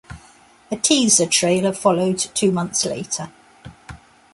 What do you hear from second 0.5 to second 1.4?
A teaser